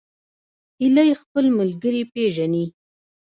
[0.81, 2.65] هیلۍ خپل ملګري پیژني